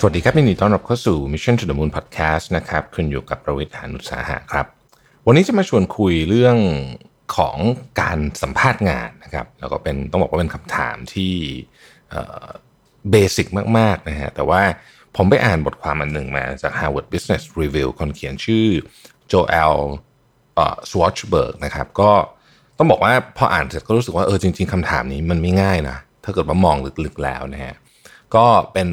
[0.00, 4.66] สวัสดีครับยินดีต้อนรับเข้าสู่ Mission to the Moon Podcast นะครับคุณอยู่กับประวิทย์หานุสาหะครับ
[5.26, 6.56] วันนี้จะมาชวนคุยเรื่อง
[7.36, 7.56] ของ
[8.00, 11.34] การสัมภาษณ์งานนะครับแล้วก็เป็นต้องบอกว่าเป็นคำถามที่
[13.10, 13.46] เบสิก
[13.78, 14.62] มากๆนะฮะแต่ว่า
[15.16, 18.66] ผมไปอ่านบทความอันหนึ่งมาจาก Harvard Business Review คนเขียนชื่อ
[19.28, 19.76] โจเอล
[20.90, 22.10] สวอชเบิร์กนะครับก็
[22.78, 27.74] ต้องบอกว่าพออ่านเสร็จก็รู้สึกว่าเออจริง ๆคำถามนี้มันไม่ง่ายนะถ้าเกิดว่ามองลึกๆแล้วนะฮะ
[28.34, 28.90] ก็เป็น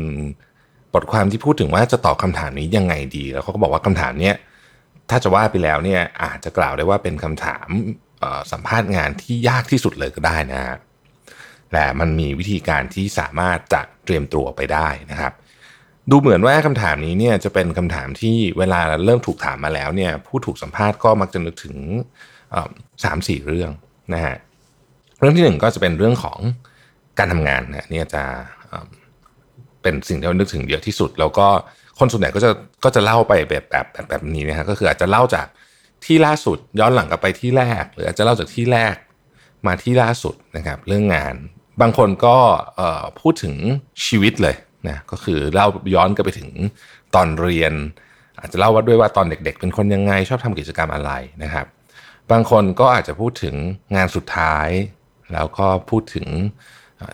[0.94, 4.36] บทความที่พูดถึงว่าจะตอบคำถามนี้ยังไงดี แล้วเขาก็บอกว่าคำถามเนี้ย
[5.10, 7.68] ถ้าจะว่าไปแล้วเนี่ยอาจจะกล่าวได้ว่าเป็นคำถาม
[8.52, 10.76] สัมภาษณ์งานที่ยากที่สุดเลยก็ได้นะฮะ
[11.72, 15.34] แต่มันมีวิธีการที่สามารถจะเตรียมตัวไปได้นะครับ
[16.10, 21.78] ดูเหมือนว่าคำถามนี้เนี่ยจะเป็นคำถามที่เวลาเริ่มถูกถามมาแล้วเนี่ยผู้ถูกสัมภาษณ์ก็มักจะนึกถึง
[23.04, 23.72] สามสี่เรื่อง
[24.14, 24.36] นะฮะ
[25.20, 26.40] เรื่องที่หนึ่งก็จะเป็นเรื่องของ
[27.20, 28.24] การทำงานนะนี่จะ
[29.84, 31.48] เป็นสิ่งที่เรานึกถึงเยอะที่สุด แล้วก็
[32.00, 32.50] คนส่วนใหญ่ก็จะ
[32.84, 35.48] ก็จะเล่าไปแบบแบบแบบแบบนี้นะฮะก็คืออาจจะเล่าจาก
[36.06, 38.96] ที่ล่าสุดย้อนหลังกลับไปที่แรก หรืออาจจะเล่าจากที่แรก
[39.68, 41.36] มาที่ล่าสุดนะครับ เรื่องงาน
[41.82, 42.38] บางคนก็
[43.22, 43.56] พูดถึง
[44.06, 44.56] ชีวิตเลย
[44.88, 46.50] นะก็คือเล่าย้อนกลับไปถึง
[47.16, 47.74] ตอนเรียน
[48.40, 51.12] อาจจะเล่าว่าด้วยว่าตอนเด็ก ๆ เป็นคนยังไงชอบทำกิจกรรมอะไร
[51.44, 51.66] นะครับ
[52.32, 53.56] บางคนก็อาจจะพูดถึง
[53.96, 54.70] งานสุดท้าย
[55.34, 56.28] แล้วก็พูดถึง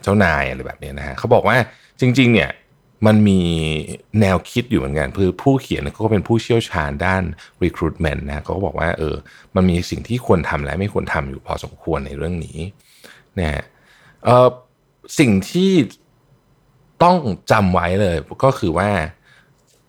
[0.02, 1.58] เจ้านายอะไรแบบนี้นะฮะเขาบอกว่า
[2.00, 2.50] จริง ๆ เนี่ย
[3.06, 3.40] มันมี
[4.22, 7.24] แนวคิดอยู่เหมือนกันคือผู้เขียนเขาก็เป็นผู้เชี่ยวชาญด้าน
[7.64, 9.16] recruitment นะเขาก็บอกว่าเออ
[9.56, 12.60] มันมีสิ่งที่ควรทำและไม่ควรทำอยู่พอสมควรในเรื่องนี้
[13.40, 13.64] นะฮะ
[14.26, 14.48] เออ
[15.20, 15.72] สิ่งที่
[17.04, 17.18] ต้อง
[17.52, 18.90] จำไว้เลยก็คือว่า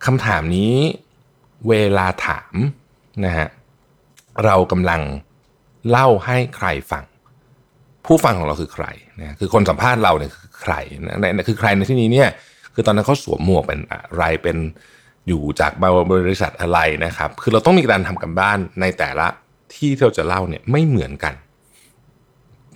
[0.06, 0.75] คำถามนี้
[1.69, 2.54] เวลาถาม
[3.25, 3.48] นะฮะ
[4.44, 5.03] เรากำลัง
[5.91, 7.04] เล่าให้ใครฟัง
[8.06, 8.87] ผู้ฟังของเราคือใคร
[9.21, 12.28] นะคือคนสัมภาษณ์เราเนี่ยคือใครนะคือใครในที่นี้เนี่ย
[12.75, 14.56] คือตอนนั้นเขาสวมหมวกเป็นอะไรเป็น
[15.28, 15.72] อยู่จาก
[16.12, 19.26] บริษัทอะไรนะครับ คือเราต้องมีการทำกันบ้านในแต่ละ
[19.75, 21.34] ที่ที่เราจะเล่าเนี่ยไม่เหมือนกัน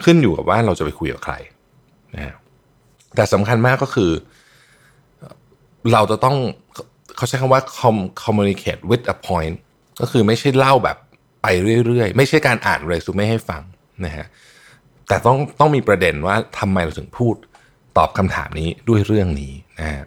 [0.04, 1.34] ขึ้นอยู่กับว่าเราจะไปคุยกับใคร
[2.14, 2.34] นะ
[3.16, 4.10] แต่สำคัญมากก็คือ
[5.92, 6.36] เราจะต้อง
[7.16, 7.62] เขาใช้คำว่า
[8.22, 9.56] communicate with a point
[10.00, 10.96] ก็คือไม่ใช่เล่าแบบ
[11.42, 11.46] ไป
[11.86, 13.62] เรื่อยๆ ไม่ใช่การอ่านเรซูเม่ให้ฟัง
[14.04, 14.26] นะฮะ
[15.08, 17.34] แต่ต้องต้องมีประเด็นว่าทำไมเราถึงพูด
[17.98, 20.04] ตอบคำถามนี้ด้วยเรื่องนี้ นะฮะ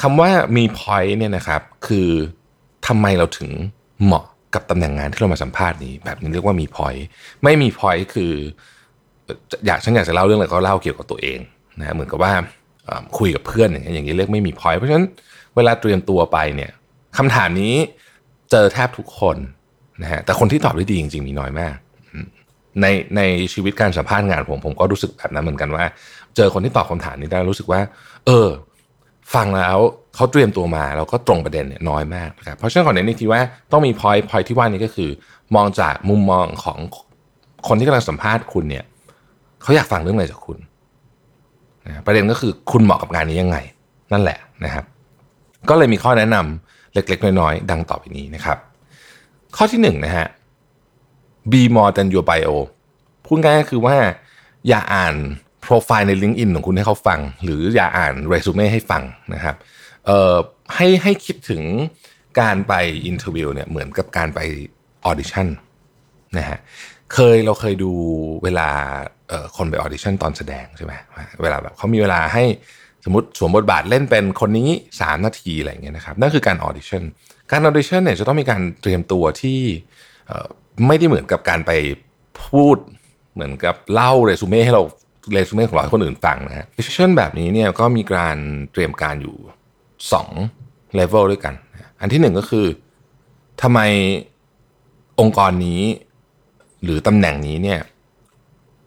[0.00, 2.08] คำว่ามี point เนี่ยนะครับ คือ
[2.86, 3.50] ทำไมเราถึง
[4.04, 7.02] เหมาะกับตำแหน่งงานที่เรามาสัมภาษณ์นี้ แบบนี้เรียกว่ามี point
[7.42, 8.32] ไม่มี point คือ
[9.66, 11.38] อยากฉันอยากจะเล่าเรื่องอะไรก็เล่าเกี่ยวกับตัวเอง
[11.80, 12.32] นะเหมือนกับว่า
[13.18, 15.06] คุยกับเพื่อนอย่างเงี้ยอย่างนี้เรียกไม่มี point เพราะฉะนั้น
[15.56, 16.70] เวลาเตรียมตัวไปเนี่ย
[17.18, 17.74] คำถามนี้
[18.50, 19.36] เจอแทบทุกคน
[20.02, 21.76] นะฮะแต่คนที่ตอบได้ดีจริง ๆ มีน้อยมาก
[22.82, 23.20] ในใน
[23.52, 25.84] ชีวิตการสัมภาษณ์งานผมผมก็รู้สึกแบบนั้นเหมือนกันว่า
[26.36, 27.80] เจอคนที่ตอบคำถามนี้ได้รู้สึกว่า
[28.26, 28.48] เออ
[29.34, 29.78] ฟังแล้ว
[30.14, 33.40] เขาเตรียมตัวมาแล้วก็ตรงประเด็นเนี่ยน้อยมากนะครับเพราะฉะนั้นขอเน้นอีกทีว่า
[33.72, 35.10] ต้องมีพอยต์พอยที่ว่านี้ก็คือ
[35.54, 36.78] มองจากมุมมองของ
[37.68, 38.84] คนที่กำลังสัมภาษณ์คุณเนี่ย
[39.62, 40.58] เขาอยากฟังเรื่องอะไรจากคุณ
[41.86, 43.58] นะประเด็นก็คือคุณเหมาะกับงานนี้ยังไง
[44.12, 44.84] นั่นแหละนะครับ
[45.68, 48.58] ก็เลยมีข้อแนะนำเล็กๆน้อยๆดังต่อไปนี้นะครับ
[49.56, 50.26] ข้อที่หนึ่งนะฮะ
[51.52, 52.54] be more than your bio
[53.26, 53.96] พูดง่ายก็คือว่า
[54.68, 55.14] อย่าอ่าน
[55.62, 59.02] โปรไฟล์ใน LinkedIn ของคุณให้เขาฟัง หรืออย่าอ่านเรซูเม่ให้ฟัง
[59.34, 59.56] นะครับ
[60.06, 60.34] เอ่อ
[60.74, 61.62] ให้ให้คิดถึง
[62.40, 62.74] การไป
[63.06, 64.40] interview เนี่ยเหมือนกับการไป
[65.06, 65.46] audition
[66.38, 66.58] นะฮะ
[67.14, 67.92] เคยเราเคยดู
[68.42, 68.68] เวลา
[69.56, 70.92] คนไป audition ตอนแสดงใช่ไหม
[71.42, 72.44] เวลาแบบเขามีเวลาให้
[73.04, 74.68] สมมติสวมบทบาทเล่นเป็นคนนี้
[75.00, 77.02] 3 นาทีอะไรเงี้ยนะครับนั่นคือการ audition
[77.50, 79.60] การ audition เนี่ยจะต้องมีการเตรียมตัวที่
[80.86, 81.72] ไม่ได้เหมือนกับการไป
[82.44, 82.76] พูด
[83.34, 84.82] เหมือนกับเล่าเรซูเม่ให้เรา
[85.32, 88.38] เรซูเม่ของเราให้คนอื่นฟังนะฮะเช่นแบบนี้เนี่ยก็มีการ
[88.72, 89.36] เตรียมการอยู่
[90.34, 91.54] 2เลเวลด้วยกัน
[92.00, 92.66] อันที่หนึ่งก็คือ
[93.62, 93.80] ทำไม
[95.20, 95.82] องค์กรนี้
[96.84, 97.80] หรือตำแหน่งนี้เนี่ย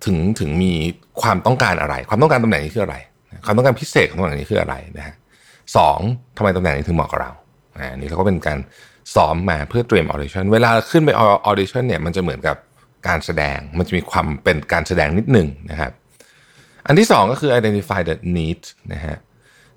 [0.05, 0.73] ถึงถึงมี
[1.21, 2.97] ความต้องการอะไร ความต้องการตำแหน่งนี้คืออะไร
[3.45, 5.15] ความต้องการพิเศษของตำแหน่งนี้คืออะไรนะฮะ
[5.77, 5.99] สอง
[6.37, 7.31] ทำไมตำแหน่งนี้ถึงเหมาะกับเรา
[7.93, 8.57] อันนี้เราก็เป็นการ
[9.15, 12.57] ซ้อมมาเพื่อเตรียมออเดชั่นเวลาขึ้นไปออเดชั่นเนี่ยมันจะเหมือนกับ
[13.07, 15.91] การแสดงมันจะมีความเป็นการแสดงนิดหนึ่งนะครับ
[16.87, 18.61] อันที่สองก็คือ identify the need
[18.93, 19.17] นะฮะ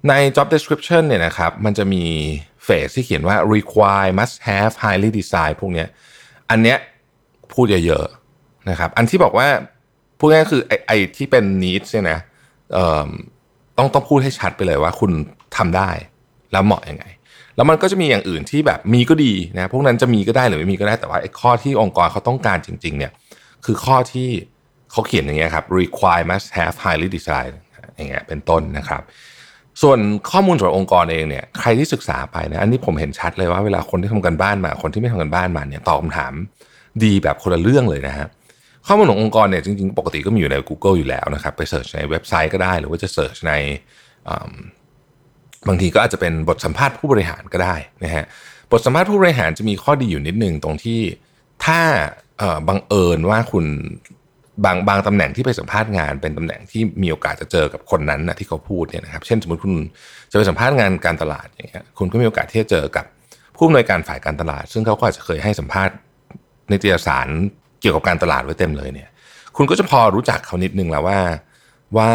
[0.09, 2.05] ใน job description เนี่ยนะครับมันจะมี
[2.65, 5.89] เฟสที่เขียนว่า require must have highly design พวกเนี้ย
[6.51, 6.79] อันเนี้ย
[7.53, 9.49] พูดเยอะๆนะครับ อันที่บอกว่า
[10.19, 12.19] พูดง่ายๆคือไอ้ไอที่เป็น need เนี่ยนะ
[13.79, 15.11] ต้องต้องพูดให้ชัดไปเลยว่าคุณ
[15.57, 15.91] ทำได้
[16.53, 17.05] แล้วเหมาะยังไง
[17.57, 23.13] แล้วมันก็จะมีอย่างอื่นที่แบบมีก็ดีนะพวกนั้นจะมีก็ได้หรือไม่มีก็ได้แต่ว่าไอ้ข้อที่องค์กรเขาต้องการจริง ๆ เนี่ย
[23.65, 24.29] คือข้อที่
[24.91, 27.57] เขาเขียนอย่างเงี้ยครับ require must have highly designed
[27.97, 29.03] อย่างเงี้ยเป็นต้นนะครับ
[29.83, 29.99] ส่วน
[30.31, 36.33] ข้อมูลส่วนองค์กรเองเนี่ยใครที่ศึกษาไปนะอันนี้ผมเห็นชัดเลยว่าเวลาคนที่ทำกันบ้านมา คนที่ไม่ทำกันบ้านมาเนี่ยตอบคำถาม
[37.05, 38.27] ดีแบบคนละเรื่องเลยนะฮะ
[38.87, 43.53] ข้อมูลขององค์กรเนี่ยจริงๆ ปกติก็มีอยู่ใน Google อยู่แล้วนะครับ ไปเสิร์ชในเว็บไซต์ก็ได้ หรือว่าจะเสิร์ชใน
[45.69, 47.75] บางทีก็อาจจะเป็นบทสัมภาษณ์ผู้บริหารก็ได้
[48.05, 48.25] นะฮะ
[48.73, 51.01] บทสัมภาษณ์ผู้บริหารจะมีข้อดีอยู่นิดนึงตรงที่
[51.65, 51.81] ถ้า
[52.69, 53.67] บังเอิญว่าคุณ
[54.65, 59.75] บางบางตำแหน่งที่ไปสัมภาษณ์งานเป็นตำแหน่งที่มีโอกาสจะเจอกับคนนั้นนะที่เขาพูดเนี่ยนะครับ เช่นสมมติคุณ
[60.31, 63.05] จะไปสัมภาษณ์งานการตลาดอย่างเงี้ยคุณก็มีโอกาสที่จะเจอกับ
[63.57, 65.95] ผู้อำนวยการฝ่ายการตลาด ซึ่งเขาก็อาจจะเคยให้สัมภาษณ์
[66.69, 67.29] ในเตรียสาร
[67.81, 69.09] เกี่ยวกับการตลาดไว้เต็มเลยเนี่ย
[69.57, 71.21] คุณก็จะพอรู้จักเขานิดนึงแล้วว่า
[71.97, 72.11] ว่า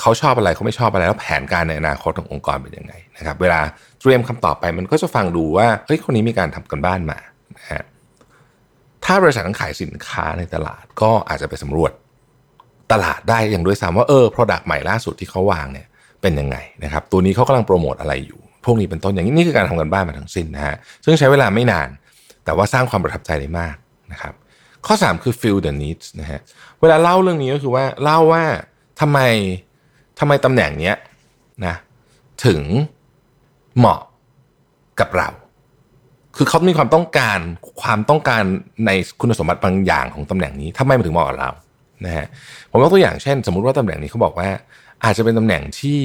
[0.00, 3.60] เขาชอบอะไรเขาไม่ชอบอะไรแล้วแผนการในอนาคตขององค์กรเป็นยังไงนะครับเวลา
[4.00, 7.18] เตรียมคำตอบไปมันก็จะฟังดูว่าเฮ้ยคนนี้มีการทำกันบ้านมา
[7.56, 7.82] นะฮะ
[9.04, 11.92] ถ้าบริษัทขายสินค้าในตลาดก็อาจจะไปสำรวจ
[12.92, 15.86] ตลาดได้อย่างด้วยซ้ำว่าเออ Product ใหม่ล่าสุดที่เขาวางเนี่ย
[16.22, 21.88] เป็นยังไงนะครับตัวนี้เขากำลังโปรโมทอะไรอยู่ พวกนี้เป็นต้นอย่างนี้นี่คือการทำกันบ้านมาทั้งสิ้นนะฮะซึ่งใช้เวลาไม่นาน
[22.44, 23.76] แต่ว่าสร้างความประทับใจได้มาก
[24.12, 24.34] นะครับ
[24.86, 26.40] ข้อ 3 คือ fill the needs นะฮะ
[26.80, 28.44] เวลาเล่าเรื่องนี้ก็คือว่าเล่าว่า
[29.00, 29.20] ทำไม
[30.18, 30.96] ทำไมตำแหน่งเนี้ย
[31.66, 31.74] นะ
[32.44, 32.62] ถึง
[33.76, 34.00] เหมาะ
[35.00, 35.28] กับเรา
[36.36, 37.38] คือเขามีความต้องการ
[37.82, 38.42] ความต้องการ
[38.86, 38.90] ใน
[39.20, 41.50] คุณสมบัติบางอย่างของตำแหน่งนี้ทำไมมันถึงเหมาะกับเรา
[42.04, 42.26] นะฮะ
[42.70, 44.48] ผมยกตัวอย่างเช่น สมมุติว่าตำแหน่งนี้เขาบอกว่า
[45.04, 46.00] อาจจะเป็นตำแหน่งที่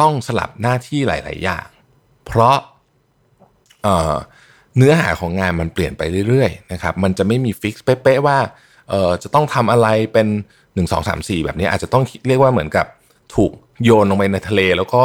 [0.00, 1.66] ต้องสลับหน้าที่หลาย ๆ อย่าง
[2.26, 2.56] เพราะ
[3.82, 8.38] เเนื้อหาของงานมันเปลี่ยนไปเรื่อย ๆ นะครับ มันจะไม่มีฟิกซ์เป๊ะ ๆ ว่า
[9.22, 10.26] จะต้องทำอะไรเป็น
[10.64, 12.86] 1 2 3 4 แบบนี้อาจจะต้องเรียกว่าเหมือนกับ
[13.34, 13.52] ถูก
[13.84, 15.02] โยนลงไปในทะเล แล้วก็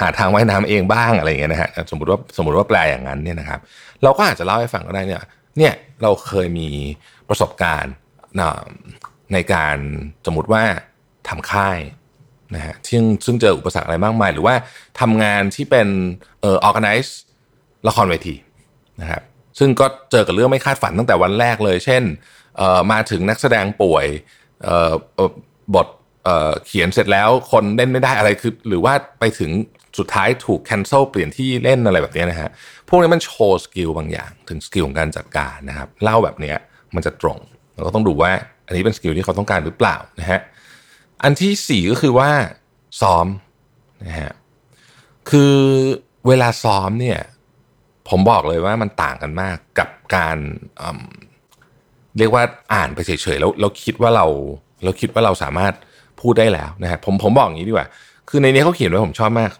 [0.00, 3.60] หาทางว่ายน้ำเองบ้างอะไรอย่างเงี้ยนะฮะสมมติว่าสมมติว่าแปลอย่างนั้นเนี่ยนะครับ
[4.02, 5.22] เราก็อาจจะเล่าให้ฟังก็ได้เนี่ย
[5.58, 6.68] เนี่ยเราเคยมี
[7.28, 7.92] ประสบการณ์
[9.32, 9.76] ในการ
[10.26, 10.62] สมมติว่า
[11.28, 11.78] ทำค่าย
[12.54, 14.54] นะฮะซึ่งซึ่งเจออุปสรรคอะไรมากมาย หรือว่า
[15.00, 15.88] ทำงานที่เป็น
[16.40, 17.10] เอ่อ organize
[17.88, 18.34] ละครเวที
[19.00, 19.22] นะครับ
[19.58, 22.02] ซึ่งก็เจอกับเรื่องไม่คาดฝันตั้งแต่วันแรกเลย เช่น
[22.56, 24.06] เอ่อมาถึงนักแสดงป่วย
[24.64, 24.92] เอ่อ
[25.74, 25.86] บท
[26.66, 29.50] เขียนเสร็จแล้วคนเล่นไม่ได้อะไรคือ หรือว่าไปถึง
[29.98, 32.50] สุดท้ายถูก cancel เปลี่ยนที่เล่นอะไรแบบนี้นะฮะ
[32.88, 36.54] พวกนี้มันโชว์ skill บางอย่าง ถึง skill ของการจัดการนะครับ เล่าแบบนี้
[36.94, 37.38] มันจะตรง
[37.74, 38.30] เราก็ต้องดูว่า
[38.66, 40.40] อันนี้เป็นสกิลที่เขาต้องการหรือเปล่านะฮะ
[41.22, 42.30] อันที่สี่ก็คือว่า
[43.00, 43.26] ซ้อม
[44.06, 44.32] นะฮะ
[45.30, 45.56] คือ
[46.28, 47.20] เวลาซ้อมเนี่ย
[48.08, 50.38] ผมบอกเลยว่ามันต่างกันมากกับการ
[52.18, 52.42] เรียกว่า
[52.74, 54.26] อ่านไปเฉยๆแล้วเราคิดว่าเรา
[54.84, 55.74] เราคิดว่าเราสามารถ
[56.20, 57.86] พูดได้แล้วนะฮะผมผมบอกอย่างนี้ดีกว่า
[58.28, 59.52] คือในนี้เขาเขียนไว้ผมชอบมาก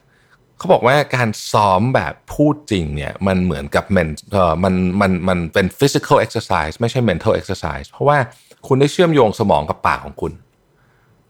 [0.58, 8.19] เขาบอกว่าการซ้อมแบบพูดจริงเนี่ยมันเหมือนกับมันเออมันมันมันเป็น physical exercise ไม่ใช่ mental exercise เพราะว่า
[8.67, 10.32] คุณได้เชื่อมโยงสมองกับปากของคุณ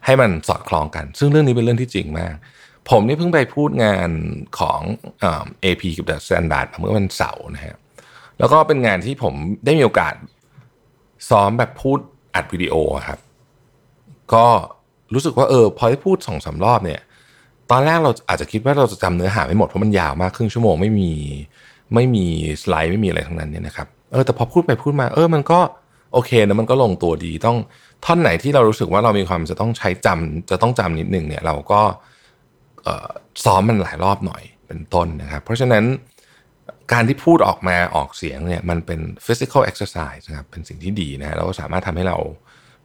[0.04, 2.34] ให้มันสอดคล้องกัน ซึ่งเรื่องนี้เป็นเรื่องที่จริงมาก
[2.90, 4.10] ผมนี่เพิ่งไปพูดงาน
[4.58, 4.80] ของ
[5.20, 5.26] เอ
[5.64, 7.76] AP กับ The Standard เมื่อวันเสาร์นะฮะ
[8.38, 10.14] แล้วก็เป็นงานที่ผมได้มีโอกาส
[11.30, 11.98] ซ้อมแบบพูด
[12.34, 12.74] อัดวิดีโอ
[13.08, 13.18] ครับ
[14.34, 14.46] ก็
[15.14, 17.00] รู้สึกว่าเออพอได้พูดสองสารอบเนี่ย
[17.70, 21.10] ตอนแรกเราอาจจะคิดว่าเราจะจำเนื้อหาไม่หมดเพราะมันยาวมากครึ่งชั่วโมงไม่มี
[21.94, 22.24] ไม่มี
[22.62, 25.60] สไลด์ไม่มีอะไรทั้งนั้นเนี่ยนะครับเออแต่พอพูดไปพูดมาเออมันก็
[26.12, 27.56] โอเคนะมันก็ลงตัวดีต้อง
[28.04, 31.80] ท่อนไหนที่เรารู้สึกว่าเรามีความจะต้องใช้จำจะต้องจำนิดนึงเนี่ยเราก็
[33.44, 35.84] ซ้อมมันหลายรอบหน่อยเป็นต้นนะครับ เพราะฉะนั้น
[36.92, 42.16] การที่พูดออกมาออกเสียงเนี่ยมันเป็น physical exercise นะครับเป็นสิ่งที่ดีนะเราก็สามารถทำให้เรา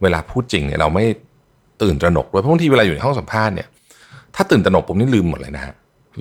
[0.01, 1.05] เวลาพูดจริงเนี่ยเราไม่
[1.81, 3.67] ตื่นตระหนกด้วยเพราะบางทีเวลาอยู่ในห้องสัมภาษณ์เนี่ย
[4.35, 5.73] ถ้าตื่นตระหนกผมนี่ลืมหมดเลยนะฮะ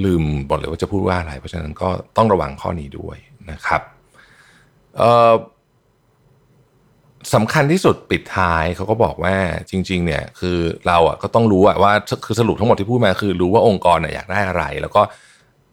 [0.04, 3.16] ลืมหมดเลยว่าจะพูดว่าอะไร เพราะฉะนั้นก็ต้องระวังข้อนี้ด้วย
[3.50, 3.82] นะครับ
[7.34, 9.34] สำคัญที่สุดปิดท้ายเขาก็บอกว่า
[9.70, 11.92] จริง ๆ เนี่ยคือเราอะก็ต้องรู้อะว่า
[12.26, 15.02] คือสรุปทั้งหมดที่พูดมาคือรู้ว่าองค์กรเนี่ยอยากได้อะไร แล้วก็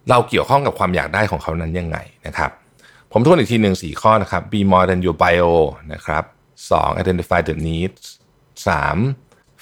[0.10, 2.52] เราเกี่ยวข้องกับความอยากได้ของเขานั้นยังไงนะครับ
[3.12, 5.52] ผมทวนอีกทีหนึ่งสี่ข้อนะครับ be more than your bio
[5.94, 6.24] นะครับ
[6.72, 8.04] สอง identify the needs
[8.68, 8.98] สาม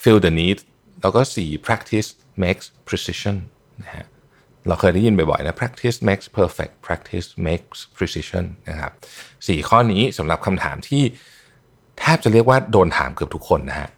[0.06, 0.60] fill the need
[1.02, 2.10] แล้วก็สี่ practice
[2.44, 3.36] makes precision
[3.84, 4.06] นะฮะ
[4.68, 8.92] เราเคยได้ยินบ่อยๆนะ practice makes perfect practice makes precision นะครับ
[9.48, 11.04] สี่ข้อนี้สำหรับคำถามที่
[12.00, 13.90] แทบจะเรียกว่าโดนถามเกือบทุกคนนะฮะ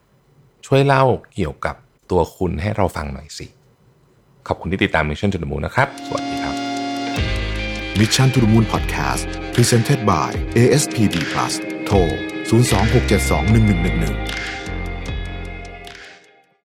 [0.66, 1.04] ช่วยเล่า
[1.36, 1.76] เกี่ยวกับ
[2.12, 3.46] ตัวคุณให้เราฟังหน่อยสิ
[4.48, 6.56] ขอบคุณที่ติดตาม Mission to the Moon นะครับ สวัสดีครับ
[8.00, 9.24] Mission to the Moon Podcast
[9.56, 11.54] Presented by ASPD Plus
[11.86, 11.98] โทร
[12.50, 14.47] 026721111